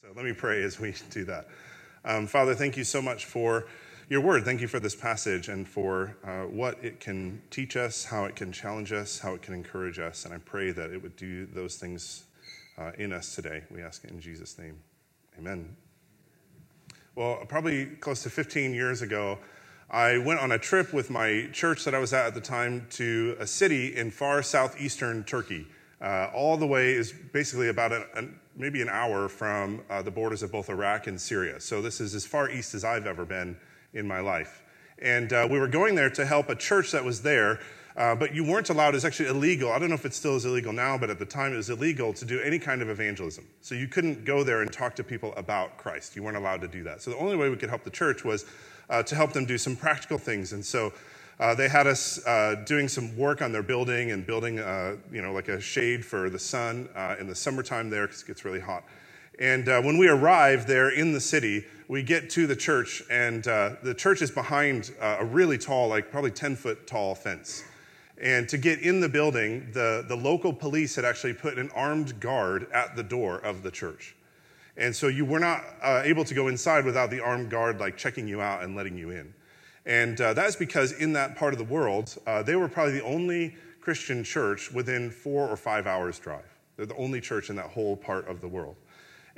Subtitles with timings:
[0.00, 1.48] So let me pray as we do that.
[2.04, 3.66] Um, Father, thank you so much for
[4.08, 4.44] your word.
[4.44, 8.36] Thank you for this passage and for uh, what it can teach us, how it
[8.36, 10.24] can challenge us, how it can encourage us.
[10.24, 12.26] And I pray that it would do those things
[12.78, 13.64] uh, in us today.
[13.72, 14.78] We ask it in Jesus' name.
[15.36, 15.76] Amen.
[17.16, 19.40] Well, probably close to 15 years ago,
[19.90, 22.86] I went on a trip with my church that I was at at the time
[22.90, 25.66] to a city in far southeastern Turkey.
[26.00, 28.24] Uh, all the way is basically about a, a,
[28.58, 31.60] maybe an hour from uh, the borders of both Iraq and Syria.
[31.60, 33.56] So this is as far east as I've ever been
[33.94, 34.62] in my life.
[35.00, 37.60] And uh, we were going there to help a church that was there,
[37.96, 39.72] uh, but you weren't allowed, it's actually illegal.
[39.72, 41.70] I don't know if it still is illegal now, but at the time it was
[41.70, 43.46] illegal to do any kind of evangelism.
[43.60, 46.16] So you couldn't go there and talk to people about Christ.
[46.16, 47.00] You weren't allowed to do that.
[47.00, 48.44] So the only way we could help the church was
[48.90, 50.52] uh, to help them do some practical things.
[50.52, 50.92] And so
[51.40, 55.22] uh, they had us uh, doing some work on their building and building, uh, you
[55.22, 58.44] know, like a shade for the sun uh, in the summertime there because it gets
[58.44, 58.82] really hot.
[59.38, 63.46] And uh, when we arrive there in the city, we get to the church, and
[63.46, 67.62] uh, the church is behind a really tall, like probably 10 foot tall fence.
[68.20, 72.18] And to get in the building, the, the local police had actually put an armed
[72.18, 74.16] guard at the door of the church.
[74.76, 75.64] And so you were not
[76.04, 79.10] able to go inside without the armed guard like checking you out and letting you
[79.10, 79.32] in.
[79.88, 82.92] And uh, that is because in that part of the world, uh, they were probably
[82.92, 86.44] the only Christian church within four or five hours' drive.
[86.76, 88.76] They're the only church in that whole part of the world.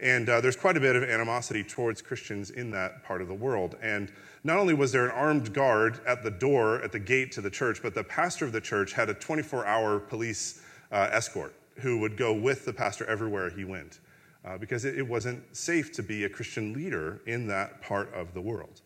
[0.00, 3.34] And uh, there's quite a bit of animosity towards Christians in that part of the
[3.34, 3.76] world.
[3.80, 4.10] And
[4.42, 7.50] not only was there an armed guard at the door, at the gate to the
[7.50, 12.00] church, but the pastor of the church had a 24 hour police uh, escort who
[12.00, 14.00] would go with the pastor everywhere he went.
[14.44, 18.34] Uh, because it, it wasn't safe to be a Christian leader in that part of
[18.34, 18.80] the world.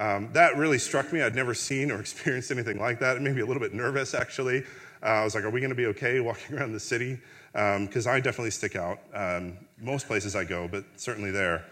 [0.00, 1.20] Um, that really struck me.
[1.20, 3.18] I'd never seen or experienced anything like that.
[3.18, 4.64] It made me a little bit nervous, actually.
[5.02, 7.18] Uh, I was like, are we going to be okay walking around the city?
[7.52, 8.98] Because um, I definitely stick out.
[9.12, 11.66] Um, most places I go, but certainly there.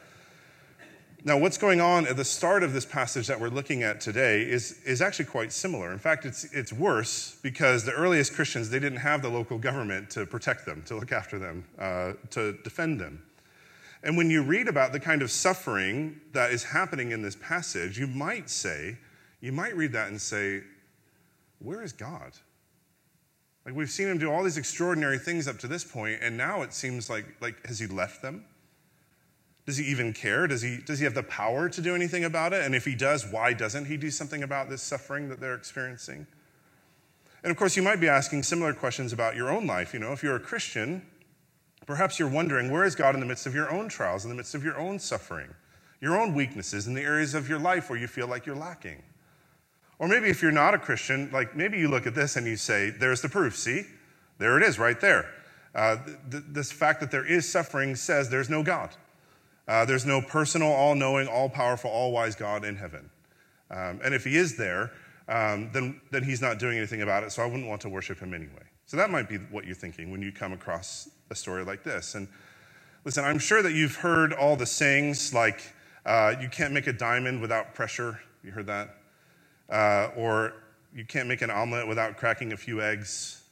[1.25, 4.43] Now, what's going on at the start of this passage that we're looking at today
[4.43, 5.93] is, is actually quite similar.
[5.93, 10.11] In fact, it's, it's worse because the earliest Christians, they didn't have the local government
[10.11, 13.23] to protect them, to look after them, uh, to defend them.
[14.03, 17.99] And when you read about the kind of suffering that is happening in this passage,
[17.99, 18.97] you might say,
[19.41, 20.63] you might read that and say,
[21.59, 22.33] where is God?
[23.65, 26.63] Like we've seen him do all these extraordinary things up to this point, and now
[26.63, 28.45] it seems like, like has he left them?
[29.67, 30.47] Does he even care?
[30.47, 32.65] Does he, does he have the power to do anything about it?
[32.65, 36.27] And if he does, why doesn't he do something about this suffering that they're experiencing?
[37.43, 39.93] And of course, you might be asking similar questions about your own life.
[39.93, 41.03] You know, if you're a Christian,
[41.89, 44.37] Perhaps you're wondering where is God in the midst of your own trials, in the
[44.37, 45.49] midst of your own suffering,
[46.03, 49.03] your own weaknesses, in the areas of your life where you feel like you're lacking.
[49.99, 52.57] Or maybe if you're not a Christian, like maybe you look at this and you
[52.57, 53.57] say, there's the proof.
[53.57, 53.87] See,
[54.37, 55.31] there it is right there.
[55.75, 55.97] Uh,
[56.31, 58.91] th- this fact that there is suffering says there's no God.
[59.67, 63.09] Uh, there's no personal, all knowing, all powerful, all wise God in heaven.
[63.71, 64.93] Um, and if he is there,
[65.27, 68.19] um, then, then he's not doing anything about it, so I wouldn't want to worship
[68.19, 68.68] him anyway.
[68.89, 72.15] So that might be what you're thinking when you come across a story like this.
[72.15, 72.27] And
[73.05, 75.61] listen, I'm sure that you've heard all the sayings like,
[76.07, 78.19] uh, you can't make a diamond without pressure.
[78.43, 78.97] You heard that?
[79.69, 80.55] Uh, or
[80.95, 83.43] you can't make an omelet without cracking a few eggs,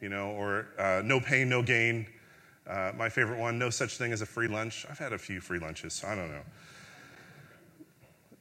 [0.00, 2.06] you know, or uh, no pain, no gain.
[2.66, 4.86] Uh, my favorite one, no such thing as a free lunch.
[4.88, 6.42] I've had a few free lunches, so I don't know.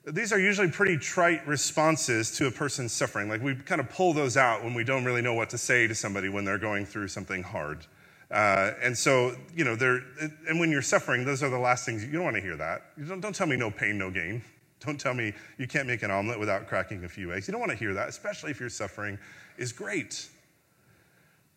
[0.08, 3.28] These are usually pretty trite responses to a person's suffering.
[3.28, 5.88] Like we kind of pull those out when we don't really know what to say
[5.88, 7.88] to somebody when they're going through something hard.
[8.30, 10.02] Uh, and so, you know, there,
[10.48, 12.84] and when you're suffering, those are the last things you don't want to hear that.
[12.98, 14.44] You don't, don't tell me no pain, no gain.
[14.82, 17.48] Don't tell me you can't make an omelet without cracking a few eggs.
[17.48, 19.18] You don't want to hear that, especially if you're suffering
[19.58, 20.28] is great.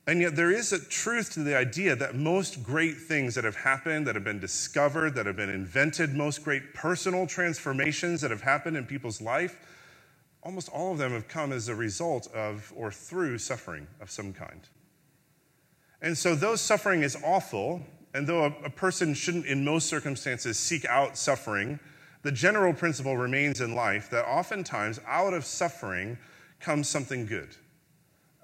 [0.09, 3.57] And yet, there is a truth to the idea that most great things that have
[3.57, 8.41] happened, that have been discovered, that have been invented, most great personal transformations that have
[8.41, 9.59] happened in people's life,
[10.43, 14.33] almost all of them have come as a result of or through suffering of some
[14.33, 14.71] kind.
[16.01, 17.83] And so, though suffering is awful,
[18.15, 21.79] and though a, a, person shouldn't, in most circumstances, seek out suffering,
[22.23, 26.17] the general principle remains in life that oftentimes out of suffering
[26.61, 27.55] comes something good.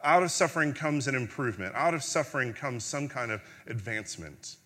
[0.04, 1.74] Out of suffering comes an improvement.
[1.74, 4.56] Out of suffering comes some kind of advancement.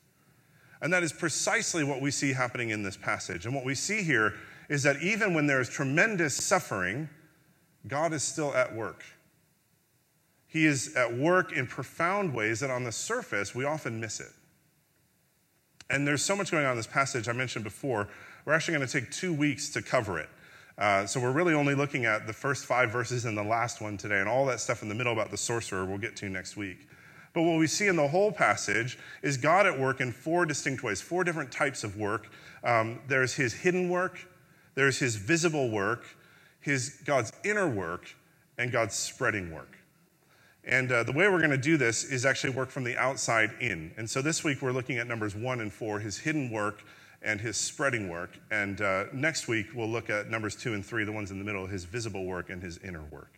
[0.82, 3.46] And that is precisely what we see happening in this passage.
[3.46, 4.34] And what we see here
[4.68, 7.08] is that even when there is tremendous suffering,
[7.86, 9.04] God is still at work.
[10.46, 14.32] He is at work in profound ways that on the surface we often miss it.
[15.90, 18.08] And there's so much going on in this passage I mentioned before.
[18.44, 20.28] We're actually going to take two weeks to cover it.
[20.78, 23.96] Uh, so we're really only looking at the first five verses and the last one
[23.96, 26.56] today, and all that stuff in the middle about the sorcerer we'll get to next
[26.56, 26.88] week.
[27.34, 30.82] But what we see in the whole passage is God at work in four distinct
[30.82, 32.28] ways, four different types of work.
[32.64, 34.18] Um, there's his hidden work,
[34.74, 36.04] there's his visible work,
[36.60, 38.14] his God's inner work,
[38.56, 39.78] and God's spreading work.
[40.64, 43.50] And uh, the way we're going to do this is actually work from the outside
[43.60, 43.92] in.
[43.96, 46.84] And so this week we're looking at numbers one and four, his hidden work
[47.22, 48.38] and his spreading work.
[48.50, 51.44] And uh, next week we'll look at numbers two and three, the ones in the
[51.44, 53.32] middle, his visible work and his inner work.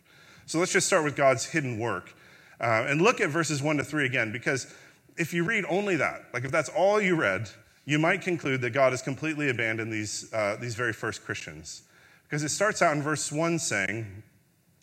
[0.45, 2.13] So let's just start with God's hidden work.
[2.59, 4.71] Uh, and look at verses 1 to 3 again, because
[5.17, 7.49] if you read only that, like if that's all you read,
[7.85, 11.83] you might conclude that God has completely abandoned these, uh, these very first Christians.
[12.23, 14.23] Because it starts out in verse 1 saying,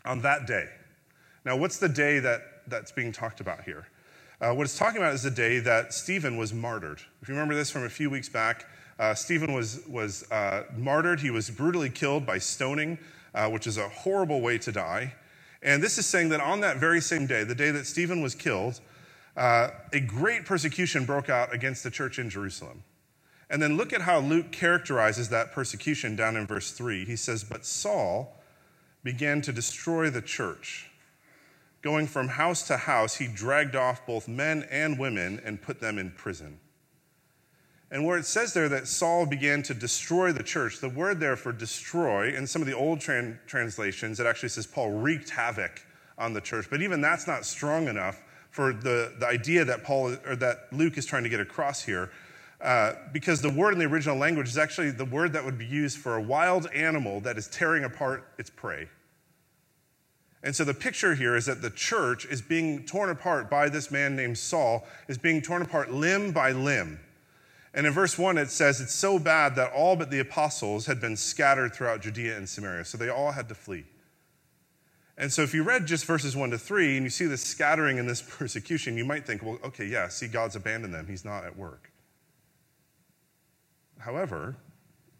[0.04, 0.68] on that day.
[1.44, 3.86] Now, what's the day that, that's being talked about here?
[4.40, 7.00] Uh, what it's talking about is the day that Stephen was martyred.
[7.22, 8.66] If you remember this from a few weeks back,
[8.98, 11.20] uh, Stephen was, was uh, martyred.
[11.20, 12.98] He was brutally killed by stoning,
[13.34, 15.14] uh, which is a horrible way to die.
[15.62, 18.34] And this is saying that on that very same day, the day that Stephen was
[18.34, 18.80] killed,
[19.36, 22.82] uh, a great persecution broke out against the church in Jerusalem.
[23.50, 27.04] And then look at how Luke characterizes that persecution down in verse 3.
[27.04, 28.36] He says, But Saul
[29.02, 30.90] began to destroy the church.
[31.80, 35.98] Going from house to house, he dragged off both men and women and put them
[35.98, 36.58] in prison.
[37.90, 41.36] And where it says there that Saul began to destroy the church, the word there
[41.36, 45.86] for destroy, in some of the old tran- translations, it actually says Paul wreaked havoc
[46.18, 46.66] on the church.
[46.68, 50.98] But even that's not strong enough for the, the idea that Paul or that Luke
[50.98, 52.10] is trying to get across here.
[52.60, 55.66] Uh, because the word in the original language is actually the word that would be
[55.66, 58.88] used for a wild animal that is tearing apart its prey.
[60.42, 63.90] And so the picture here is that the church is being torn apart by this
[63.90, 66.98] man named Saul, is being torn apart limb by limb.
[67.74, 71.00] And in verse 1, it says, It's so bad that all but the apostles had
[71.00, 72.84] been scattered throughout Judea and Samaria.
[72.84, 73.84] So they all had to flee.
[75.18, 77.98] And so if you read just verses 1 to 3 and you see this scattering
[77.98, 81.06] and this persecution, you might think, well, okay, yeah, see, God's abandoned them.
[81.06, 81.90] He's not at work.
[83.98, 84.56] However,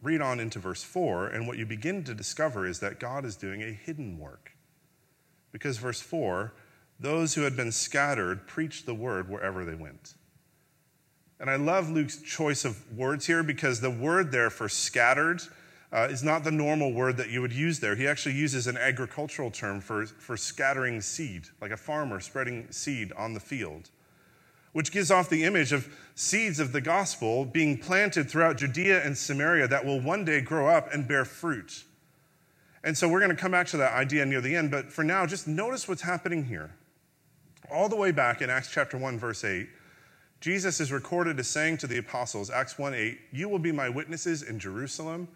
[0.01, 3.35] read on into verse 4, and what you begin to discover is that God is
[3.35, 4.53] doing a hidden work.
[5.51, 6.55] Because verse 4,
[7.01, 10.15] those who had been scattered preached the word wherever they went.
[11.41, 15.41] And I love Luke's choice of words here because the word there for scattered
[15.93, 17.95] uh, is not the normal word that you would use there.
[17.95, 23.13] He actually uses an agricultural term for, for scattering seed, like a farmer spreading seed
[23.13, 23.89] on the field,
[24.73, 29.17] which gives off the image of seeds of the gospel being planted throughout Judea and
[29.17, 31.85] Samaria that will one day grow up and bear fruit.
[32.85, 35.05] And so we're going to come back to that idea near the end, but for
[35.05, 36.71] now, just notice what's happening here.
[37.71, 39.69] All the way back in Acts chapter 1, verse 8,
[40.41, 43.89] Jesus is recorded as saying to the apostles, Acts 1 8, You will be my
[43.89, 45.29] witnesses in Jerusalem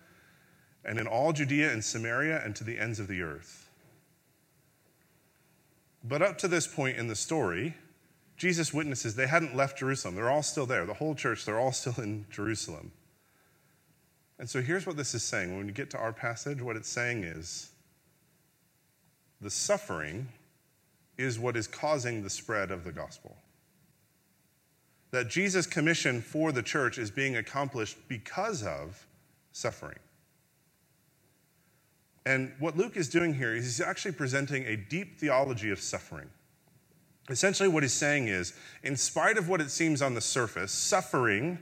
[0.85, 3.69] and in all Judea and Samaria and to the ends of the earth.
[6.05, 7.75] But up to this point in the story,
[8.37, 10.15] Jesus' witnesses, they hadn't left Jerusalem.
[10.15, 10.85] They're all still there.
[10.85, 12.93] The whole church, they're all still in Jerusalem.
[14.39, 15.57] And so here's what this is saying.
[15.57, 17.71] When you get to our passage, what it's saying is
[19.41, 20.29] the suffering
[21.19, 23.37] is what is causing the spread of the gospel
[25.13, 29.07] that Jesus' commission for the church is being accomplished because of
[29.53, 29.99] suffering.
[32.25, 36.29] And what Luke is doing here is he's actually presenting a deep theology of suffering.
[37.29, 41.59] Essentially, what he's saying is, in spite of what it seems on the surface, suffering,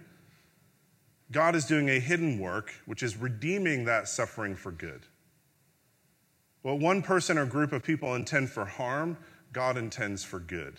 [1.32, 5.02] God is doing a hidden work, which is redeeming that suffering for good.
[6.62, 9.16] What one person or group of people intend for harm,
[9.52, 10.78] God intends for good.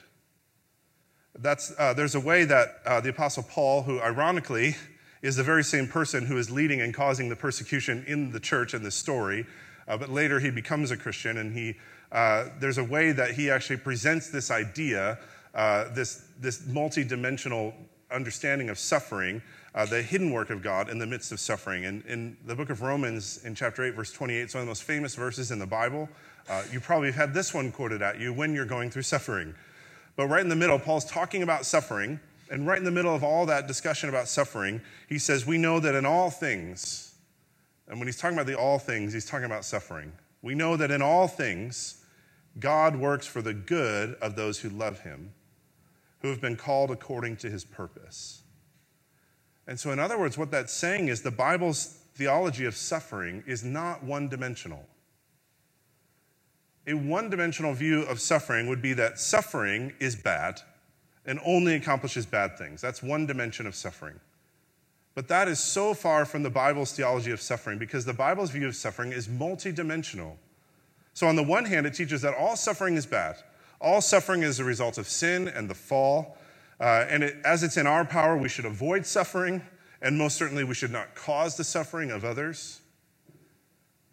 [1.38, 4.76] That's, uh, there's a way that uh, the Apostle Paul, who ironically
[5.22, 8.74] is the very same person who is leading and causing the persecution in the church
[8.74, 9.46] in this story,
[9.88, 11.76] uh, but later he becomes a Christian, and he,
[12.12, 15.20] uh, there's a way that he actually presents this idea,
[15.56, 17.74] uh, this, this multidimensional
[18.12, 19.42] understanding of suffering,
[19.74, 21.86] uh, the hidden work of God in the midst of suffering.
[21.86, 24.72] And in the book of Romans, in chapter 8, verse 28, it's one of the
[24.72, 26.10] most famous verses in the Bible.
[26.74, 29.56] you probably have had this one quoted at you when you're going through suffering.
[30.22, 32.20] But right in the middle, Paul's talking about suffering.
[32.52, 35.80] And right in the middle of all that discussion about suffering, he says, We know
[35.80, 37.16] that in all things,
[37.88, 40.12] and when he's talking about the all things, he's talking about suffering.
[40.44, 42.06] We know that in all things,
[42.60, 45.34] God works for the good of those who love him,
[46.20, 48.44] who have been called according to his purpose.
[49.66, 53.64] And so, in other words, what that's saying is the Bible's theology of suffering is
[53.64, 54.86] not one dimensional.
[56.88, 60.62] A one dimensional view of suffering would be that suffering is bad
[61.26, 62.82] and only accomplishes bad things.
[62.82, 64.20] That's one dimension of suffering.
[65.14, 68.68] But that is so far from the Bible's theology of suffering because the Bible's view
[68.68, 70.38] of suffering is multidimensional.
[71.14, 73.36] So, on the one hand, it teaches that all suffering is bad,
[73.82, 76.38] All suffering is a result of sin and the fall.
[76.80, 79.62] Uh, and it, as it's in our power, we should avoid suffering,
[80.02, 82.82] and most certainly we should not cause the suffering of others.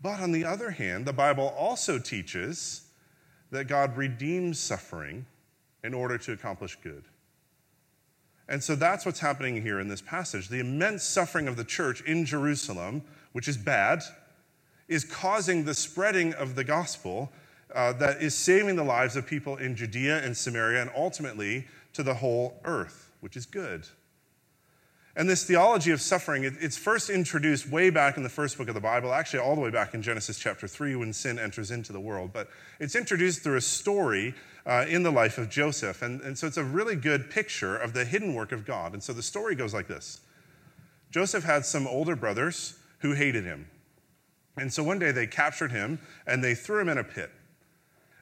[0.00, 2.82] But on the other hand, the Bible also teaches
[3.50, 5.26] that God redeems suffering
[5.82, 7.04] in order to accomplish good.
[8.48, 10.48] And so that's what's happening here in this passage.
[10.48, 13.02] The immense suffering of the church in Jerusalem,
[13.32, 14.02] which is bad,
[14.88, 17.30] is causing the spreading of the gospel
[17.74, 22.02] uh, that is saving the lives of people in Judea and Samaria and ultimately to
[22.02, 23.86] the whole earth, which is good.
[25.18, 28.68] And this theology of suffering, it, it's first introduced way back in the first book
[28.68, 31.72] of the Bible, actually, all the way back in Genesis chapter 3 when sin enters
[31.72, 32.30] into the world.
[32.32, 32.48] But
[32.78, 34.32] it's introduced through a story
[34.64, 36.02] uh, in the life of Joseph.
[36.02, 38.92] And, and so it's a really good picture of the hidden work of God.
[38.92, 40.20] And so the story goes like this
[41.10, 43.68] Joseph had some older brothers who hated him.
[44.56, 45.98] And so one day they captured him
[46.28, 47.32] and they threw him in a pit.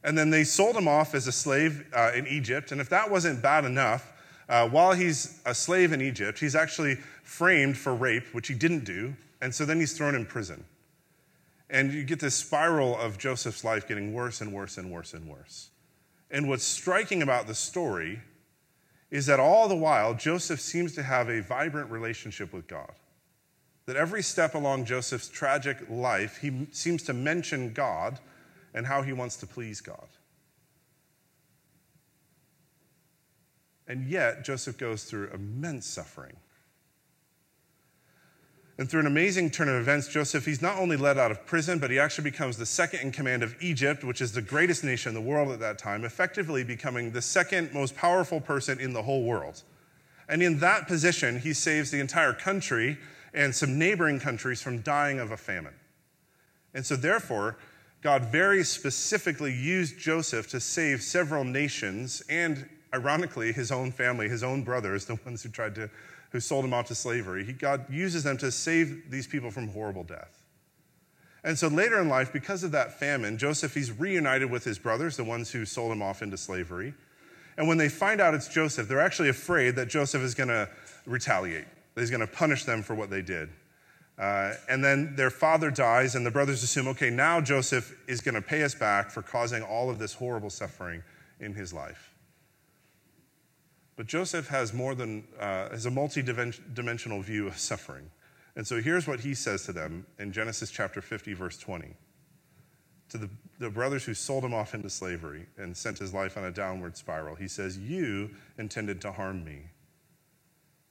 [0.02, 2.72] And then they sold him off as a slave uh, in Egypt.
[2.72, 4.14] And if that wasn't bad enough,
[4.48, 8.84] uh, while he's a slave in Egypt, he's actually framed for rape, which he didn't
[8.84, 9.14] do.
[9.40, 10.64] And so then he's thrown in prison.
[11.68, 15.28] And you get this spiral of Joseph's life getting worse and worse and worse and
[15.28, 15.70] worse.
[16.30, 18.20] And what's striking about the story
[19.10, 22.92] is that all the while, Joseph seems to have a vibrant relationship with God.
[23.86, 28.18] That every step along Joseph's tragic life, he seems to mention God
[28.74, 30.08] and how he wants to please God.
[33.88, 36.36] And yet, Joseph goes through immense suffering.
[38.78, 41.78] And through an amazing turn of events, Joseph, he's not only let out of prison,
[41.78, 45.10] but he actually becomes the second in command of Egypt, which is the greatest nation
[45.10, 49.02] in the world at that time, effectively becoming the second most powerful person in the
[49.02, 49.62] whole world.
[50.28, 52.98] And in that position, he saves the entire country
[53.32, 55.74] and some neighboring countries from dying of a famine.
[56.74, 57.56] And so, therefore,
[58.02, 64.42] God very specifically used Joseph to save several nations and, ironically, his own family, his
[64.42, 65.90] own brothers, the ones who tried to,
[66.30, 67.44] who sold him off to slavery.
[67.44, 70.42] He, God uses them to save these people from horrible death.
[71.44, 75.16] And so later in life, because of that famine, Joseph, he's reunited with his brothers,
[75.16, 76.92] the ones who sold him off into slavery.
[77.56, 80.68] And when they find out it's Joseph, they're actually afraid that Joseph is going to
[81.06, 83.48] retaliate, that he's going to punish them for what they did.
[84.18, 88.34] Uh, and then their father dies, and the brothers assume, okay, now Joseph is going
[88.34, 91.02] to pay us back for causing all of this horrible suffering
[91.38, 92.12] in his life.
[93.96, 98.10] But Joseph has more than uh, has a multi-dimensional view of suffering.
[98.54, 101.94] And so here's what he says to them in Genesis chapter 50, verse 20.
[103.10, 106.44] To the, the brothers who sold him off into slavery and sent his life on
[106.44, 109.70] a downward spiral, he says, You intended to harm me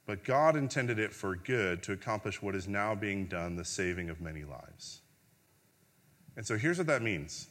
[0.06, 4.08] but God intended it for good to accomplish what is now being done, the saving
[4.08, 5.00] of many lives.
[6.36, 7.48] And so here's what that means.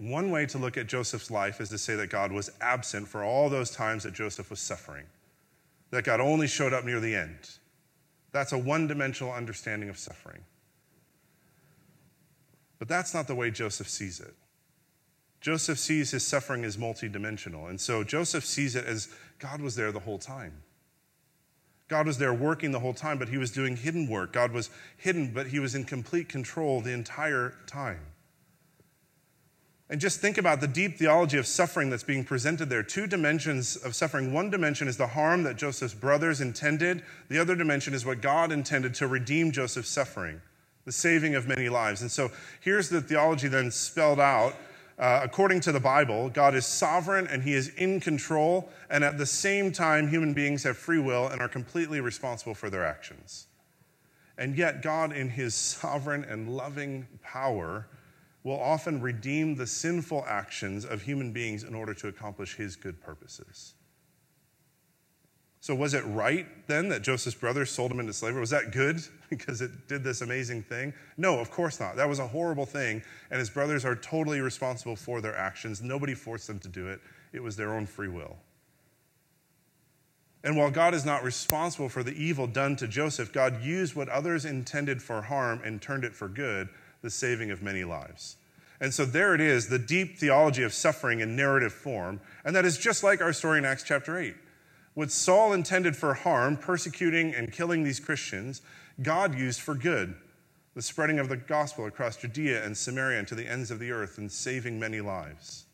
[0.00, 3.22] One way to look at Joseph's life is to say that God was absent for
[3.22, 5.04] all those times that Joseph was suffering,
[5.90, 7.36] that God only showed up near the end.
[8.32, 10.40] That's a one dimensional understanding of suffering.
[12.78, 14.34] But that's not the way Joseph sees it.
[15.42, 17.68] Joseph sees his suffering as multidimensional.
[17.68, 20.62] And so Joseph sees it as God was there the whole time.
[21.88, 24.32] God was there working the whole time, but he was doing hidden work.
[24.32, 28.00] God was hidden, but he was in complete control the entire time.
[29.90, 32.84] And just think about the deep theology of suffering that's being presented there.
[32.84, 34.32] Two dimensions of suffering.
[34.32, 38.52] One dimension is the harm that Joseph's brothers intended, the other dimension is what God
[38.52, 40.40] intended to redeem Joseph's suffering,
[40.84, 42.02] the saving of many lives.
[42.02, 42.30] And so
[42.60, 44.54] here's the theology then spelled out
[45.00, 49.16] uh, according to the Bible, God is sovereign and he is in control, and at
[49.16, 53.46] the same time, human beings have free will and are completely responsible for their actions.
[54.36, 57.86] And yet, God, in his sovereign and loving power,
[58.42, 63.00] will often redeem the sinful actions of human beings in order to accomplish his good
[63.00, 63.74] purposes.
[65.62, 68.40] So, was it right then that Joseph's brothers sold him into slavery?
[68.40, 70.94] Was that good because it did this amazing thing?
[71.18, 71.96] No, of course not.
[71.96, 75.82] That was a horrible thing, and his brothers are totally responsible for their actions.
[75.82, 77.00] Nobody forced them to do it,
[77.32, 78.38] it was their own free will.
[80.42, 84.08] And while God is not responsible for the evil done to Joseph, God used what
[84.08, 86.70] others intended for harm and turned it for good,
[87.02, 88.36] the saving of many lives.
[88.80, 92.20] And so there it is, the deep theology of suffering in narrative form.
[92.44, 94.34] And that is just like our story in Acts chapter 8.
[94.94, 98.62] What Saul intended for harm, persecuting and killing these Christians,
[99.02, 100.14] God used for good,
[100.74, 103.92] the spreading of the gospel across Judea and Samaria and to the ends of the
[103.92, 105.66] earth and saving many lives.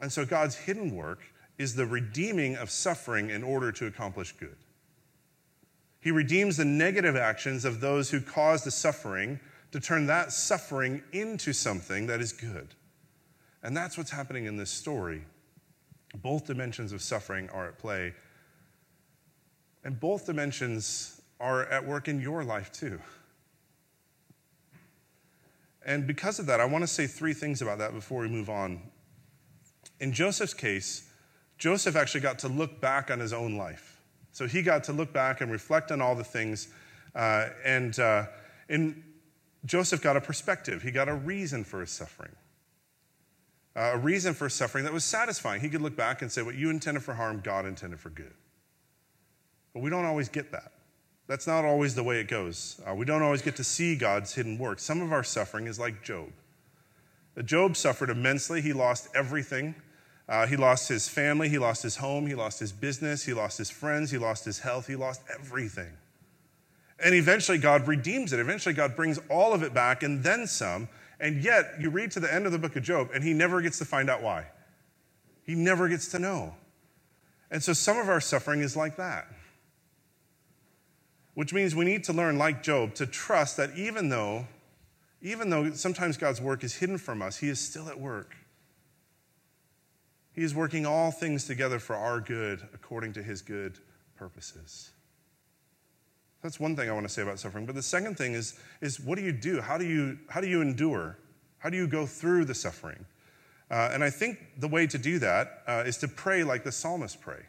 [0.00, 1.20] And so God's hidden work
[1.56, 4.56] is the redeeming of suffering in order to accomplish good.
[6.00, 9.40] He redeems the negative actions of those who cause the suffering
[9.72, 12.68] to turn that suffering into something that is good.
[13.62, 15.24] And that's what's happening in this story
[16.22, 18.14] Both dimensions of suffering are at play.
[19.84, 22.98] And both dimensions are at work in your life too.
[25.84, 28.50] And because of that, I want to say three things about that before we move
[28.50, 28.80] on.
[30.00, 31.08] In Joseph's case,
[31.56, 34.00] Joseph actually got to look back on his own life.
[34.32, 36.68] So he got to look back and reflect on all the things.
[37.14, 38.26] Uh, and uh,
[38.68, 39.02] in,
[39.64, 42.32] Joseph got a perspective, he got a reason for his suffering.
[43.76, 45.60] Uh, a reason for suffering that was satisfying.
[45.60, 48.34] He could look back and say, What you intended for harm, God intended for good.
[49.72, 50.72] But we don't always get that.
[51.28, 52.80] That's not always the way it goes.
[52.88, 54.80] Uh, we don't always get to see God's hidden work.
[54.80, 56.30] Some of our suffering is like Job.
[57.36, 58.62] Uh, Job suffered immensely.
[58.62, 59.74] He lost everything.
[60.28, 63.56] Uh, he lost his family, he lost his home, he lost his business, he lost
[63.56, 65.90] his friends, he lost his health, he lost everything.
[67.02, 68.40] And eventually, God redeems it.
[68.40, 70.88] Eventually, God brings all of it back and then some.
[71.20, 73.60] And yet, you read to the end of the book of Job, and he never
[73.60, 74.46] gets to find out why.
[75.42, 76.54] He never gets to know.
[77.50, 79.28] And so, some of our suffering is like that
[81.38, 84.44] which means we need to learn, like Job, to trust that even though,
[85.22, 88.34] even though sometimes God's work is hidden from us, He is still at work.
[90.32, 93.78] He is working all things together for our good according to His good
[94.16, 94.90] purposes.
[96.42, 97.66] That's one thing I want to say about suffering.
[97.66, 99.60] But the second thing is, is what do you do?
[99.60, 101.18] How do you, how do you endure?
[101.58, 103.04] How do you go through the suffering?
[103.70, 106.72] Uh, and I think the way to do that uh, is to pray like the
[106.72, 107.42] psalmist pray.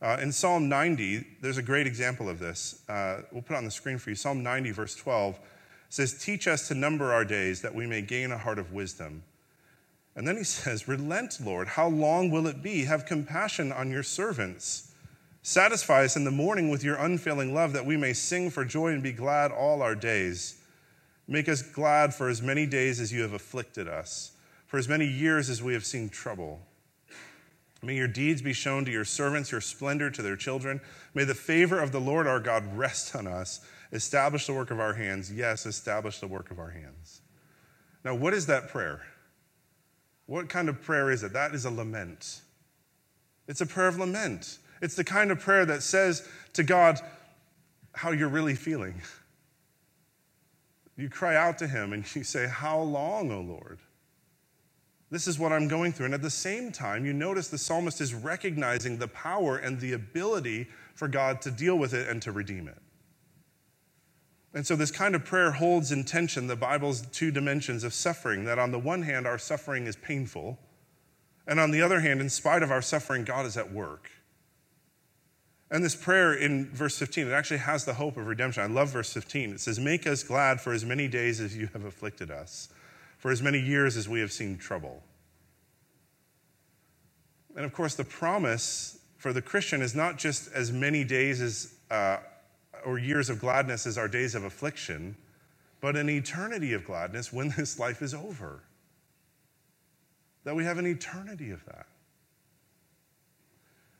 [0.00, 2.82] Uh, in Psalm 90, there's a great example of this.
[2.88, 4.16] Uh, we'll put it on the screen for you.
[4.16, 5.38] Psalm 90, verse 12
[5.90, 9.22] says, Teach us to number our days that we may gain a heart of wisdom.
[10.16, 12.84] And then he says, Relent, Lord, how long will it be?
[12.84, 14.91] Have compassion on your servants.
[15.42, 18.92] Satisfy us in the morning with your unfailing love that we may sing for joy
[18.92, 20.60] and be glad all our days.
[21.26, 24.32] Make us glad for as many days as you have afflicted us,
[24.66, 26.60] for as many years as we have seen trouble.
[27.82, 30.80] May your deeds be shown to your servants, your splendor to their children.
[31.14, 33.66] May the favor of the Lord our God rest on us.
[33.90, 35.32] Establish the work of our hands.
[35.32, 37.22] Yes, establish the work of our hands.
[38.04, 39.02] Now, what is that prayer?
[40.26, 41.32] What kind of prayer is it?
[41.32, 42.42] That is a lament.
[43.48, 44.58] It's a prayer of lament.
[44.82, 47.00] It's the kind of prayer that says to God
[47.94, 49.00] how you're really feeling.
[50.96, 53.78] You cry out to Him and you say, How long, O Lord?
[55.10, 56.06] This is what I'm going through.
[56.06, 59.92] And at the same time, you notice the psalmist is recognizing the power and the
[59.92, 62.78] ability for God to deal with it and to redeem it.
[64.54, 68.44] And so, this kind of prayer holds in tension the Bible's two dimensions of suffering
[68.46, 70.58] that, on the one hand, our suffering is painful,
[71.46, 74.10] and on the other hand, in spite of our suffering, God is at work.
[75.72, 78.62] And this prayer in verse 15, it actually has the hope of redemption.
[78.62, 79.54] I love verse 15.
[79.54, 82.68] It says, Make us glad for as many days as you have afflicted us
[83.22, 85.00] for as many years as we have seen trouble.
[87.54, 91.72] And of course, the promise for the Christian is not just as many days as,
[91.88, 92.16] uh,
[92.84, 95.16] or years of gladness as our days of affliction,
[95.80, 98.64] but an eternity of gladness when this life is over.
[100.42, 101.86] That we have an eternity of that.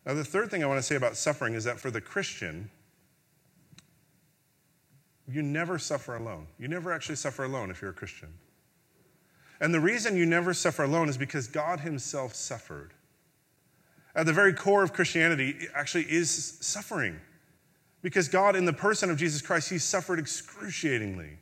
[0.05, 2.71] Now, the third thing I want to say about suffering is that for the Christian,
[5.29, 6.49] you never suffer alone.
[6.59, 8.29] You never actually suffer alone if you're a Christian.
[9.61, 12.93] And the reason you never suffer alone is because God Himself suffered.
[14.15, 17.21] At the very core of Christianity actually is suffering.
[18.03, 21.39] Because God, in the person of Jesus Christ, He suffered excruciatingly.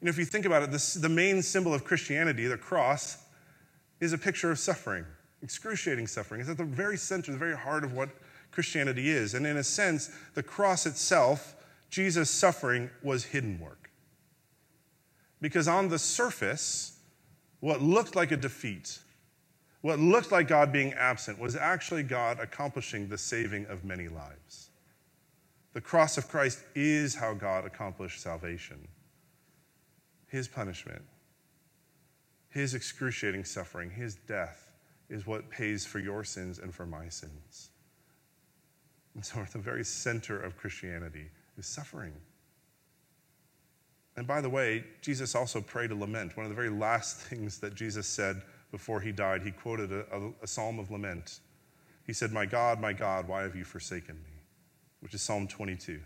[0.00, 3.18] You know, if you think about it, this, the main symbol of Christianity, the cross,
[4.00, 5.06] is a picture of suffering,
[5.42, 6.40] excruciating suffering.
[6.40, 8.10] It's at the very center, the very heart of what
[8.52, 9.34] Christianity is.
[9.34, 11.56] And in a sense, the cross itself,
[11.90, 13.90] Jesus' suffering, was hidden work.
[15.40, 16.98] Because on the surface,
[17.60, 19.00] what looked like a defeat,
[19.80, 24.70] what looked like God being absent, was actually God accomplishing the saving of many lives.
[25.72, 28.86] The cross of Christ is how God accomplished salvation.
[30.28, 31.02] His punishment,
[32.50, 34.71] His excruciating suffering, His death
[35.12, 37.68] is what pays for your sins and for my sins.
[39.14, 41.26] And so, at the very center of Christianity
[41.58, 42.14] is suffering.
[44.16, 46.36] And by the way, Jesus also prayed a lament.
[46.36, 50.06] One of the very last things that Jesus said before he died, he quoted a,
[50.10, 51.40] a, a, psalm of lament.
[52.06, 54.30] He said, My God, my God, why have you forsaken me?
[55.00, 56.00] Which is Psalm 22.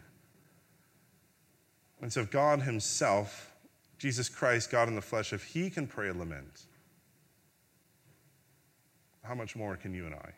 [2.03, 3.55] And so, if God Himself,
[3.99, 6.67] Jesus Christ, God in the flesh, if He can pray a lament,
[9.27, 10.33] how much more can you and I?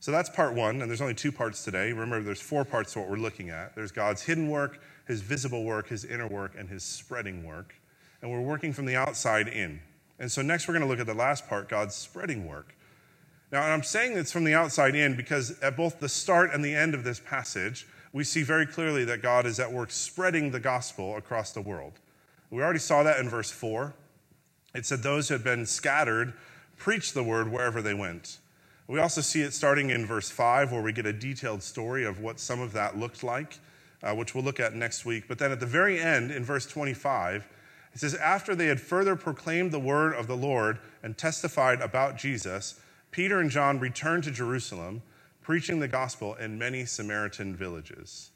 [0.00, 1.92] So that's part one, and there's only two parts today.
[1.92, 3.74] Remember, there's four parts to what we're looking at.
[3.74, 7.74] There's God's hidden work, his visible work, his inner work, and his spreading work.
[8.22, 9.80] And we're working from the outside in.
[10.18, 12.74] And so next we're going to look at the last part, God's spreading work.
[13.52, 16.74] Now, I'm saying this from the outside in because at both the start and the
[16.74, 20.60] end of this passage, we see very clearly that God is at work spreading the
[20.60, 21.94] gospel across the world.
[22.50, 23.94] We already saw that in verse 4.
[24.74, 26.32] It said those who had been scattered
[26.80, 28.38] preached the word wherever they went.
[28.88, 32.20] We also see it starting in verse 5, where we get a detailed story of
[32.20, 33.60] what some of that looked like,
[34.02, 35.24] uh, which we'll look at next week.
[35.28, 37.46] But then at the very end, in verse 25,
[37.92, 42.16] it says, After they had further proclaimed the word of the Lord and testified about
[42.16, 45.02] Jesus, Peter and John returned to Jerusalem,
[45.42, 48.30] preaching the gospel in many Samaritan villages.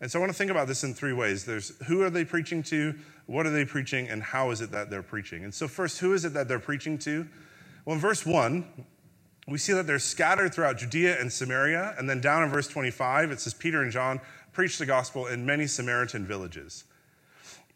[0.00, 1.44] And so I want to think about this in three ways.
[1.44, 2.94] There's who are they preaching to,
[3.26, 5.44] what are they preaching, and how is it that they're preaching?
[5.44, 7.26] And so, first, who is it that they're preaching to?
[7.86, 8.64] Well, in verse 1,
[9.46, 11.94] we see that they're scattered throughout Judea and Samaria.
[11.96, 14.20] And then down in verse 25, it says Peter and John
[14.52, 16.82] preached the gospel in many Samaritan villages.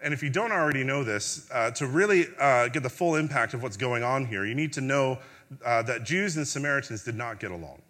[0.02, 3.54] And if you don't already know this, uh, to really uh, get the full impact
[3.54, 5.20] of what's going on here, you need to know
[5.64, 7.80] uh, that Jews and Samaritans did not get along.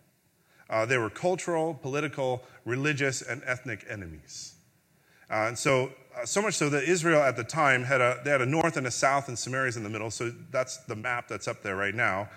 [0.68, 4.56] Uh, they were cultural, political, religious, and ethnic enemies.
[5.30, 5.90] Uh, and so,
[6.24, 8.86] so much so that Israel at the time had a, they had a north and
[8.86, 10.10] a south, and Samaria's in the middle.
[10.10, 12.28] So that's the map that's up there right now.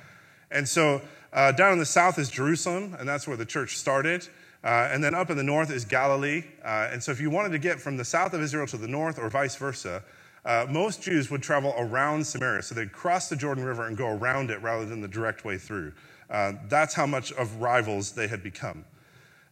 [0.52, 1.02] And so
[1.34, 4.28] uh, down in the south is Jerusalem, and that's where the church started.
[4.63, 6.43] Uh, and then up in the north is Galilee.
[6.63, 8.88] Uh, and so if you wanted to get from the south of Israel to the
[8.88, 10.04] north or vice versa,
[10.46, 12.62] uh, most Jews would travel around Samaria.
[12.62, 15.58] So they'd cross the Jordan River and go around it rather than the direct way
[15.58, 15.93] through.
[16.30, 18.86] Uh, that's how much of rivals they had become.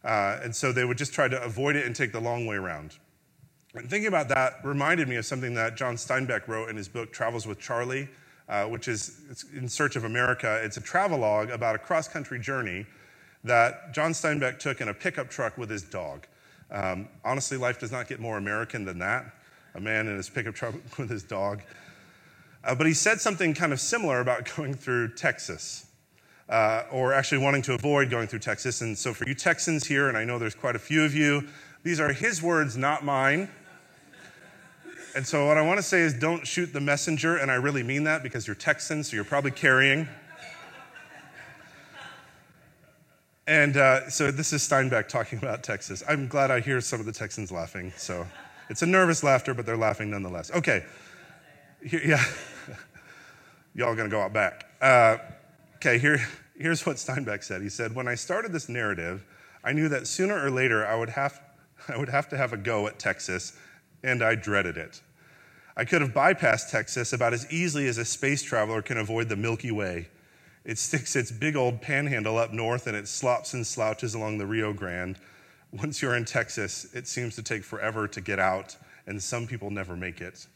[0.04, 2.56] Uh, and so they would just try to avoid it and take the long way
[2.56, 2.96] around.
[3.74, 7.12] And thinking about that reminded me of something that John Steinbeck wrote in his book,
[7.12, 8.08] Travels with Charley,
[8.48, 10.60] uh, which is In Search of America.
[10.62, 12.86] It's a travelogue about a cross country journey
[13.44, 16.26] that John Steinbeck took in a pickup truck with his dog.
[16.70, 19.32] Um, honestly, life does not get more American than that
[19.74, 21.62] a man in his pickup truck with his dog.
[22.64, 25.86] Uh, but he said something kind of similar about going through Texas.
[26.48, 28.82] Uh, or actually wanting to avoid going through Texas.
[28.82, 31.48] And so, for you Texans here, and I know there's quite a few of you,
[31.82, 33.48] these are his words, not mine.
[35.14, 37.82] And so, what I want to say is don't shoot the messenger, and I really
[37.82, 40.08] mean that because you're Texans, so you're probably carrying.
[43.46, 46.02] And uh, so, this is Steinbeck talking about Texas.
[46.08, 47.92] I'm glad I hear some of the Texans laughing.
[47.98, 48.26] So,
[48.70, 50.50] it's a nervous laughter, but they're laughing nonetheless.
[50.50, 50.82] Okay.
[51.84, 52.24] Here, yeah.
[53.74, 54.66] Y'all gonna go out back.
[54.80, 55.18] Uh,
[55.76, 57.60] okay, here, here's what Steinbeck said.
[57.60, 59.26] He said, When I started this narrative,
[59.62, 61.38] I knew that sooner or later I would have,
[61.88, 63.58] I would have to have a go at Texas
[64.02, 65.00] and I dreaded it.
[65.76, 69.36] I could have bypassed Texas about as easily as a space traveler can avoid the
[69.36, 70.08] Milky Way.
[70.64, 74.46] It sticks its big old panhandle up north and it slops and slouches along the
[74.46, 75.16] Rio Grande.
[75.72, 79.70] Once you're in Texas, it seems to take forever to get out, and some people
[79.70, 80.46] never make it.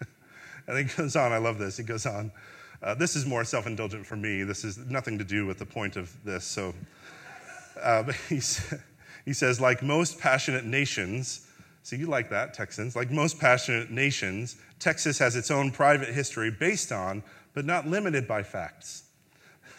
[0.66, 1.76] and he goes on, I love this.
[1.76, 2.32] He goes on,
[2.82, 4.42] uh, this is more self indulgent for me.
[4.42, 6.44] This is nothing to do with the point of this.
[6.44, 6.74] So,
[7.80, 8.40] uh, he,
[9.24, 11.47] he says, like most passionate nations,
[11.88, 12.94] so you like that, Texans.
[12.94, 17.22] Like most passionate nations, Texas has its own private history based on,
[17.54, 19.04] but not limited by facts.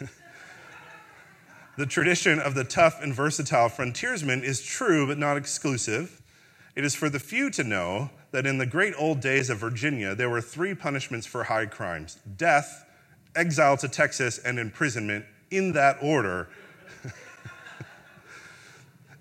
[1.78, 6.20] the tradition of the tough and versatile frontiersman is true, but not exclusive.
[6.74, 10.16] It is for the few to know that in the great old days of Virginia,
[10.16, 12.86] there were three punishments for high crimes death,
[13.36, 16.48] exile to Texas, and imprisonment in that order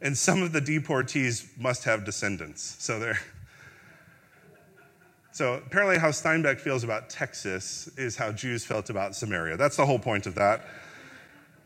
[0.02, 2.76] and some of the deportees must have descendants.
[2.80, 3.20] So they're.
[5.32, 9.56] So apparently, how Steinbeck feels about Texas is how Jews felt about Samaria.
[9.56, 10.66] That's the whole point of that.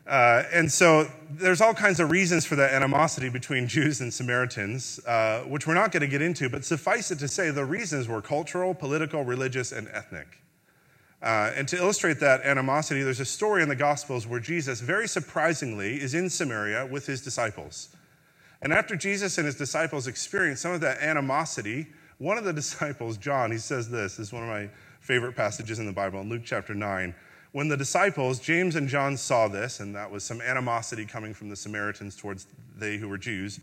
[0.06, 5.00] Uh, and so there's all kinds of reasons for that animosity between Jews and Samaritans,
[5.08, 8.08] uh, which we're not going to get into, but suffice it to say the reasons
[8.08, 10.39] were cultural, political, religious, and ethnic.
[11.22, 15.08] Uh, and to illustrate that animosity, there's a story in the Gospels where Jesus, very
[15.08, 17.96] surprisingly, is in Samaria with his disciples.
[18.63, 23.17] And after Jesus and his disciples experienced some of that animosity, one of the disciples,
[23.17, 24.69] John, he says this, this is one of my
[25.02, 27.13] favorite passages in the Bible, in Luke chapter 9.
[27.52, 31.49] When the disciples, James and John, saw this, and that was some animosity coming from
[31.49, 33.60] the Samaritans towards they who were Jews,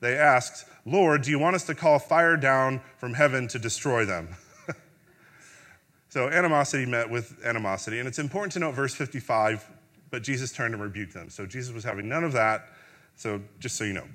[0.00, 4.04] they asked, Lord, do you want us to call fire down from heaven to destroy
[4.04, 4.28] them?
[6.08, 7.98] so animosity met with animosity.
[7.98, 9.68] And it's important to note verse 55,
[10.10, 11.28] but Jesus turned and rebuked them.
[11.28, 12.68] So Jesus was having none of that.
[13.16, 14.06] So just so you know.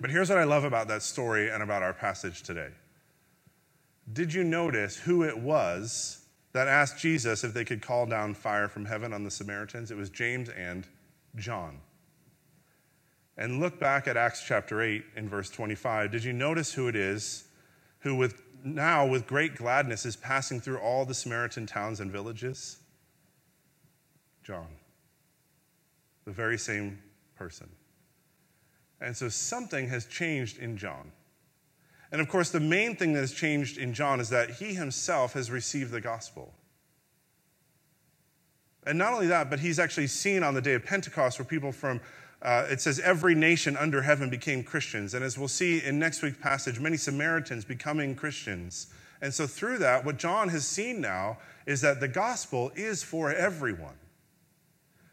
[0.00, 2.70] But here's what I love about that story and about our passage today.
[4.12, 8.68] Did you notice who it was that asked Jesus if they could call down fire
[8.68, 9.90] from heaven on the Samaritans?
[9.90, 10.86] It was James and
[11.34, 11.80] John.
[13.36, 16.10] And look back at Acts chapter 8 in verse 25.
[16.10, 17.44] Did you notice who it is
[18.00, 22.78] who with now with great gladness is passing through all the Samaritan towns and villages?
[24.44, 24.68] John.
[26.24, 27.02] the very same
[27.34, 27.68] person.
[29.00, 31.12] And so something has changed in John.
[32.12, 35.32] And of course, the main thing that has changed in John is that he himself
[35.34, 36.54] has received the gospel.
[38.86, 41.72] And not only that, but he's actually seen on the day of Pentecost where people
[41.72, 42.00] from,
[42.40, 45.12] uh, it says, every nation under heaven became Christians.
[45.12, 48.86] And as we'll see in next week's passage, many Samaritans becoming Christians.
[49.20, 53.32] And so through that, what John has seen now is that the gospel is for
[53.32, 53.96] everyone.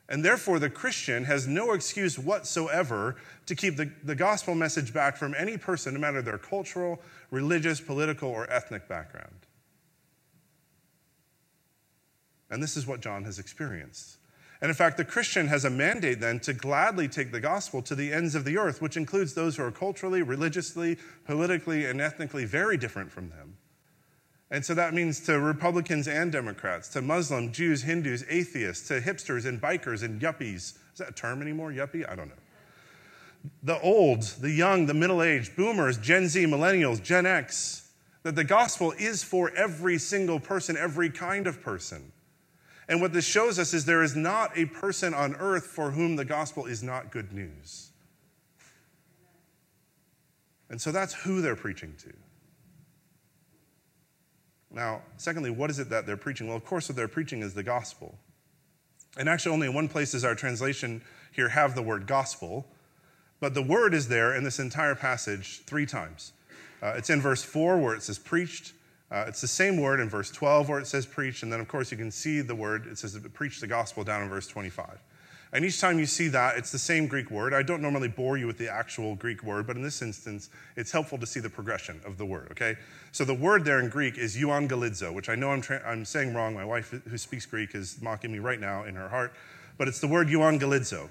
[0.10, 5.16] And therefore, the Christian has no excuse whatsoever to keep the, the gospel message back
[5.16, 9.48] from any person, no matter their cultural, religious, political, or ethnic background.
[12.50, 14.18] And this is what John has experienced.
[14.64, 17.96] And in fact, the Christian has a mandate then to gladly take the gospel to
[17.96, 22.46] the ends of the earth, which includes those who are culturally, religiously, politically, and ethnically
[22.46, 23.43] very different from them.
[24.54, 29.48] And so that means to Republicans and Democrats, to Muslim, Jews, Hindus, atheists, to hipsters
[29.48, 30.76] and bikers and yuppies.
[30.94, 31.72] Is that a term anymore?
[31.72, 32.08] Yuppie?
[32.08, 32.36] I don't know.
[33.64, 37.90] The old, the young, the middle aged, boomers, Gen Z, millennials, Gen X,
[38.22, 42.12] that the gospel is for every single person, every kind of person.
[42.88, 46.16] And what this shows us is there is not a person on earth for whom
[46.16, 47.90] the gospel is not good news.
[50.70, 52.14] And so that's who they're preaching to.
[54.74, 56.48] Now, secondly, what is it that they're preaching?
[56.48, 58.18] Well, of course, what they're preaching is the gospel.
[59.18, 62.66] And actually, only in one place does our translation here have the word gospel,
[63.40, 66.34] but the word is there in this entire passage three times.
[66.82, 68.74] Uh, it's in verse 4 where it says preached,
[69.12, 71.68] uh, it's the same word in verse 12 where it says preach, and then, of
[71.68, 75.00] course, you can see the word, it says preach the gospel down in verse 25.
[75.54, 77.54] And each time you see that, it's the same Greek word.
[77.54, 80.92] I don't normally bore you with the actual Greek word, but in this instance, it's
[80.92, 82.76] helpful to see the progression of the word, okay?
[83.12, 86.34] So the word there in Greek is euangelizo, which I know I'm, tra- I'm saying
[86.34, 86.56] wrong.
[86.56, 89.34] My wife, who speaks Greek, is mocking me right now in her heart,
[89.78, 91.08] but it's the word euangelizo.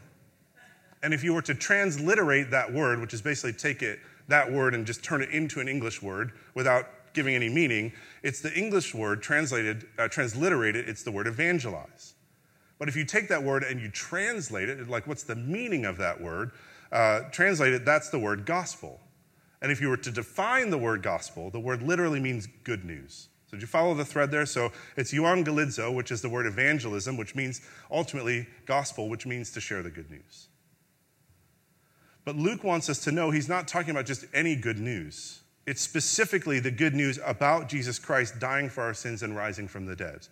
[1.04, 4.74] And if you were to transliterate that word, which is basically take it, that word,
[4.74, 7.92] and just turn it into an English word without giving any meaning,
[8.24, 12.11] it's the English word translated, uh, transliterated, it's the word evangelize.
[12.82, 15.98] But if you take that word and you translate it, like what's the meaning of
[15.98, 16.50] that word?
[16.90, 18.98] Uh, translate it, that's the word gospel.
[19.60, 23.28] And if you were to define the word gospel, the word literally means good news.
[23.46, 24.46] So did you follow the thread there?
[24.46, 29.60] So it's euangelizo, which is the word evangelism, which means ultimately gospel, which means to
[29.60, 30.48] share the good news.
[32.24, 35.42] But Luke wants us to know he's not talking about just any good news.
[35.68, 39.86] It's specifically the good news about Jesus Christ dying for our sins and rising from
[39.86, 40.26] the dead.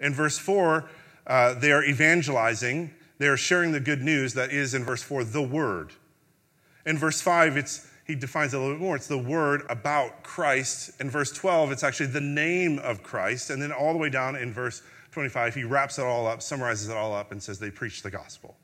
[0.00, 0.84] In verse 4,
[1.26, 5.24] uh, they are evangelizing, they are sharing the good news that is, in verse 4,
[5.24, 5.92] the word.
[6.84, 8.96] In verse 5, it's, he defines it a little bit more.
[8.96, 11.00] It's the word about Christ.
[11.00, 13.50] In verse 12, it's actually the name of Christ.
[13.50, 14.82] And then all the way down in verse
[15.12, 18.10] 25, he wraps it all up, summarizes it all up, and says they preach the
[18.10, 18.56] gospel.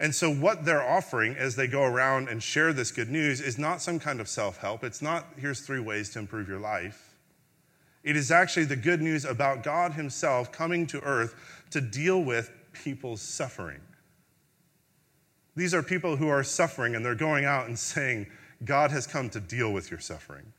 [0.00, 3.58] And so, what they're offering as they go around and share this good news is
[3.58, 4.82] not some kind of self help.
[4.82, 7.13] It's not, here's three ways to improve your life.
[8.04, 11.34] It is actually the good news about God Himself coming to earth
[11.70, 13.80] to deal with people's suffering.
[15.56, 18.26] These are people who are suffering and they're going out and saying,
[18.64, 20.52] God has come to deal with your suffering.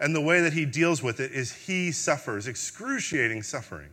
[0.00, 3.90] And the way that He deals with it is He suffers, excruciating suffering.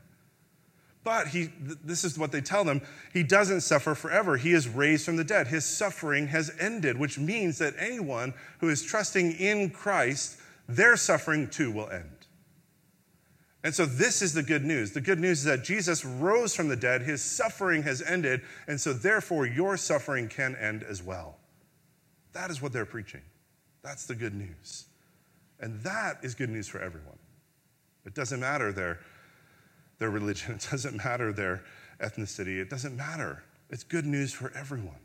[1.03, 1.49] But he,
[1.83, 2.81] this is what they tell them
[3.11, 4.37] He doesn't suffer forever.
[4.37, 5.47] He is raised from the dead.
[5.47, 11.49] His suffering has ended, which means that anyone who is trusting in Christ, their suffering
[11.49, 12.12] too will end.
[13.63, 14.91] And so, this is the good news.
[14.91, 18.79] The good news is that Jesus rose from the dead, his suffering has ended, and
[18.79, 21.37] so therefore your suffering can end as well.
[22.33, 23.21] That is what they're preaching.
[23.81, 24.85] That's the good news.
[25.59, 27.17] And that is good news for everyone.
[28.05, 28.99] It doesn't matter their,
[29.97, 31.63] their religion, it doesn't matter their
[32.01, 33.43] ethnicity, it doesn't matter.
[33.69, 34.99] It's good news for everyone.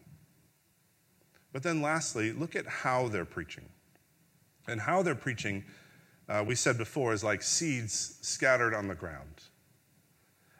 [1.52, 3.64] But then, lastly, look at how they're preaching.
[4.66, 5.64] And how they're preaching
[6.28, 9.42] uh, we said before, is like seeds scattered on the ground.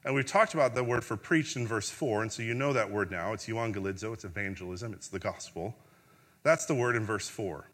[0.04, 2.72] And we talked about the word for preached in verse 4, and so you know
[2.72, 3.32] that word now.
[3.32, 5.76] It's euangelizo, it's evangelism, it's the gospel.
[6.42, 7.68] That's the word in verse 4.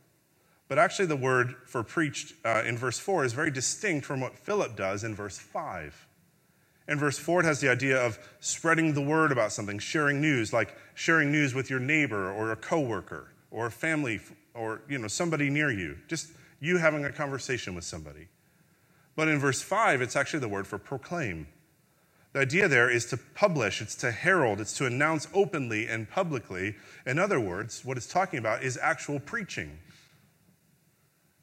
[0.66, 4.36] But actually, the word for preached uh, in verse 4 is very distinct from what
[4.36, 6.08] Philip does in verse 5.
[6.88, 10.52] In verse 4, it has the idea of spreading the word about something, sharing news,
[10.52, 14.20] like sharing news with your neighbor or a coworker or a family
[14.54, 15.96] or you know, somebody near you.
[16.08, 16.32] Just
[16.64, 18.28] you having a conversation with somebody.
[19.16, 21.46] But in verse 5, it's actually the word for proclaim.
[22.32, 26.74] The idea there is to publish, it's to herald, it's to announce openly and publicly.
[27.06, 29.78] In other words, what it's talking about is actual preaching.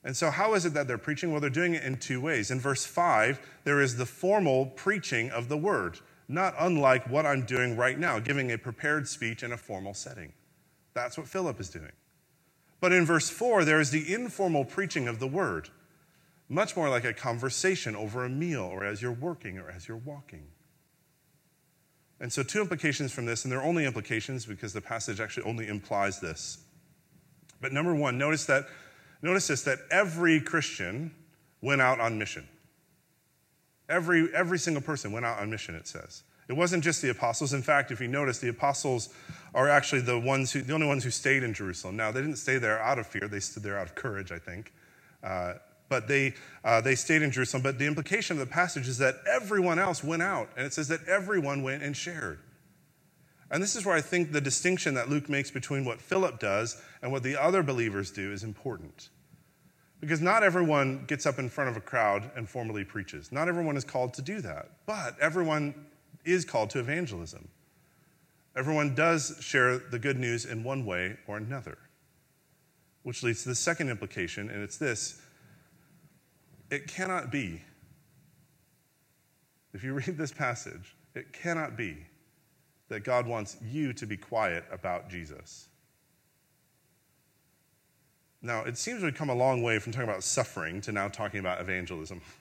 [0.03, 1.31] And so, how is it that they're preaching?
[1.31, 2.51] Well, they're doing it in two ways.
[2.51, 5.99] In verse 5, there is the formal preaching of the word.
[6.27, 10.31] not unlike what I'm doing right now, giving a prepared speech in a formal setting.
[10.93, 11.91] That's what Philip is doing.
[12.81, 15.69] But in verse 4, there is the informal preaching of the word,
[16.49, 19.97] much more like a conversation over a meal or as you're working or as you're
[19.97, 20.47] walking.
[22.19, 25.67] And so, two implications from this, and they're only implications because the passage actually only
[25.67, 26.59] implies this.
[27.61, 28.67] But number one, notice that
[29.21, 31.11] notice this that every Christian
[31.61, 32.47] went out on mission.
[33.89, 36.23] Every, every single person went out on mission, it says.
[36.51, 37.53] It wasn't just the apostles.
[37.53, 39.07] In fact, if you notice, the apostles
[39.55, 41.95] are actually the ones who, the only ones who stayed in Jerusalem.
[41.95, 44.37] Now, they didn't stay there out of fear; they stood there out of courage, I
[44.37, 44.73] think.
[45.23, 45.53] Uh,
[45.87, 46.33] but they,
[46.65, 47.63] uh, they stayed in Jerusalem.
[47.63, 50.89] But the implication of the passage is that everyone else went out, and it says
[50.89, 52.39] that everyone went and shared.
[53.49, 56.81] And this is where I think the distinction that Luke makes between what Philip does
[57.01, 59.07] and what the other believers do is important.
[60.01, 63.31] Because not everyone gets up in front of a crowd and formally preaches.
[63.31, 64.69] Not everyone is called to do that.
[64.85, 65.75] But everyone
[66.25, 67.47] is called to evangelism.
[68.55, 71.77] Everyone does share the good news in one way or another.
[73.03, 75.21] Which leads to the second implication, and it's this
[76.69, 77.61] it cannot be,
[79.73, 81.97] if you read this passage, it cannot be
[82.87, 85.67] that God wants you to be quiet about Jesus.
[88.41, 91.39] Now, it seems we've come a long way from talking about suffering to now talking
[91.39, 92.21] about evangelism.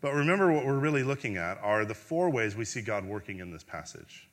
[0.00, 3.38] But remember, what we're really looking at are the four ways we see God working
[3.40, 4.28] in this passage.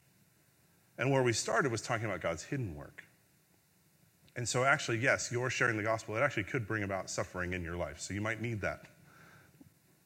[0.97, 3.03] And where we started was talking about God's hidden work.
[4.36, 6.15] And so, actually, yes, you're sharing the gospel.
[6.15, 7.99] It actually could bring about suffering in your life.
[7.99, 8.86] So, you might need that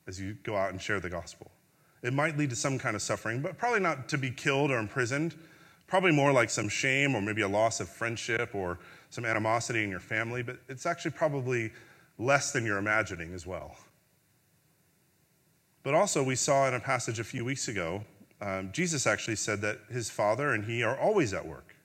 [0.08, 1.52] as you go out and share the gospel.
[2.02, 4.80] It might lead to some kind of suffering, but probably not to be killed or
[4.80, 5.36] imprisoned.
[5.86, 9.90] Probably more like some shame or maybe a loss of friendship or some animosity in
[9.90, 11.72] your family, but it's actually probably
[12.18, 13.76] less than you're imagining as well.
[15.84, 18.04] But also, we saw in a passage a few weeks ago,
[18.40, 21.76] um, Jesus actually said that his Father and he are always at work.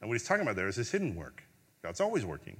[0.00, 1.42] And what he's talking about there is his hidden work.
[1.82, 2.56] God's always working.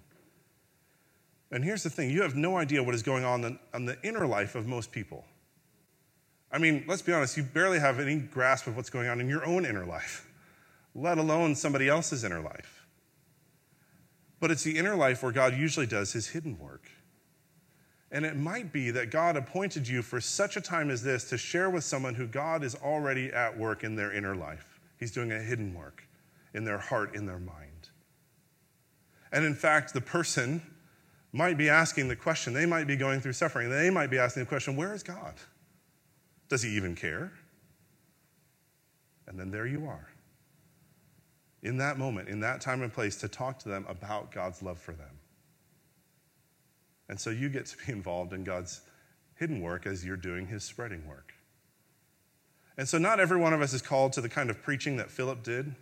[1.51, 4.27] And here's the thing you have no idea what is going on in the inner
[4.27, 5.25] life of most people.
[6.51, 9.29] I mean, let's be honest, you barely have any grasp of what's going on in
[9.29, 10.31] your own inner life,
[10.95, 12.87] let alone somebody else's inner life.
[14.41, 16.91] But it's the inner life where God usually does his hidden work.
[18.15, 21.37] And it might be that God appointed you for such a time as this to
[21.37, 24.79] share with someone who God is already at work in their inner life.
[25.01, 26.05] He's doing a hidden work
[26.55, 27.89] in their heart, in their mind.
[29.33, 30.63] And in fact, the person
[31.33, 34.45] might be asking the question, they might be going through suffering, they might be asking
[34.45, 35.35] the question, where is God?
[36.49, 37.33] Does he even care?
[39.27, 40.09] And then there you are.
[41.65, 44.79] In that moment, in that time and place, to talk to them about God's love
[44.79, 45.19] for them.
[47.09, 48.81] And so you get to be involved in God's
[49.35, 51.35] hidden work as you're doing his spreading work.
[52.77, 55.11] And so not every one of us is called to the kind of preaching that
[55.11, 55.75] Philip did.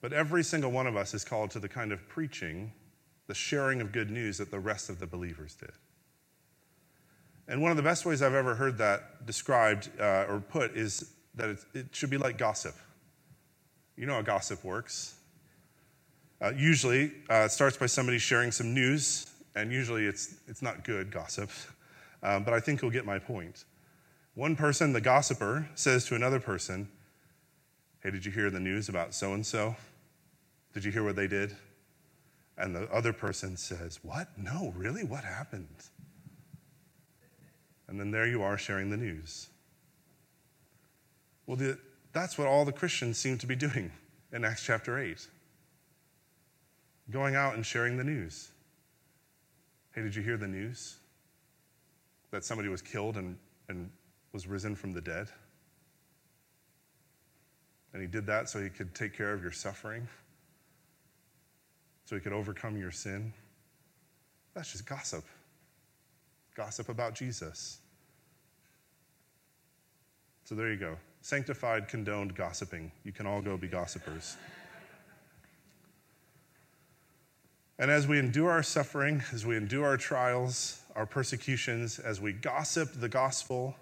[0.00, 2.72] But every single one of us is called to the kind of preaching,
[3.26, 5.72] the sharing of good news that the rest of the believers did.
[7.46, 11.12] And one of the best ways I've ever heard that described uh, or put is
[11.34, 12.74] that it, it, should be like gossip.
[13.96, 15.14] You know how gossip works.
[16.40, 20.84] Uh, usually, uh, it starts by somebody sharing some news, and usually it's, it's not
[20.84, 21.50] good gossip,
[22.22, 23.64] um, but I think you'll get my point.
[24.34, 26.88] One person, the gossiper, says to another person,
[28.02, 29.76] Hey, did you hear the news about so and so?
[30.74, 31.56] Did you hear what they did?
[32.58, 34.28] And the other person says, What?
[34.36, 35.04] No, really?
[35.04, 35.68] What happened?
[37.88, 39.48] And then there you are sharing the news.
[41.46, 41.78] Well, the,
[42.12, 43.92] that's what all the Christians seem to be doing
[44.32, 45.28] in Acts chapter 8
[47.10, 48.50] going out and sharing the news.
[49.94, 50.96] Hey, did you hear the news?
[52.30, 53.36] That somebody was killed and,
[53.68, 53.90] and
[54.32, 55.28] was risen from the dead?
[57.92, 60.08] And he did that so he could take care of your suffering
[62.04, 63.32] so he could overcome your sin.
[64.54, 65.24] That's just gossip.
[66.54, 67.78] Gossip about Jesus.
[70.44, 70.96] So there you go.
[71.22, 72.92] Sanctified, condoned gossiping.
[73.04, 74.36] You can all go be gossipers.
[77.78, 82.32] And as we endure our suffering, as we endure our trials, our persecutions, as we
[82.32, 83.74] gossip the gospel,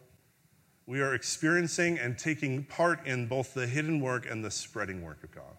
[0.86, 5.22] we are experiencing and taking part in both the hidden work and the spreading work
[5.22, 5.56] of God.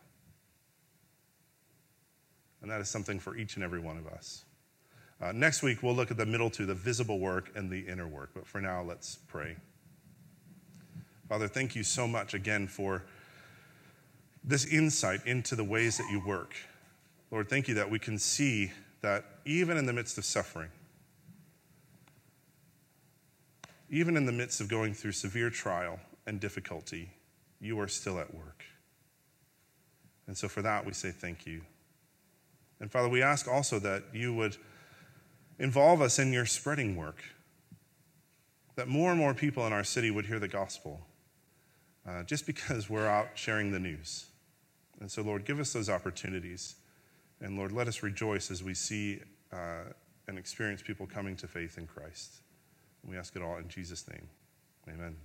[2.61, 4.45] And that is something for each and every one of us.
[5.21, 8.07] Uh, next week, we'll look at the middle two, the visible work and the inner
[8.07, 8.31] work.
[8.33, 9.55] But for now, let's pray.
[11.29, 13.03] Father, thank you so much again for
[14.43, 16.55] this insight into the ways that you work.
[17.33, 18.71] Lord, thank you that we can see
[19.01, 20.69] that even in the midst of suffering,
[23.89, 27.09] even in the midst of going through severe trial and difficulty,
[27.59, 28.63] you are still at work.
[30.27, 31.61] And so for that, we say thank you.
[32.79, 34.55] And Father, we ask also that you would
[35.57, 37.23] involve us in your spreading work,
[38.75, 41.01] that more and more people in our city would hear the gospel
[42.07, 44.27] uh, just because we're out sharing the news.
[44.99, 46.75] And so, Lord, give us those opportunities.
[47.43, 49.19] And Lord, let us rejoice as we see
[49.51, 49.91] uh,
[50.27, 52.41] and experience people coming to faith in Christ.
[53.03, 54.27] And we ask it all in Jesus' name.
[54.87, 55.17] Amen.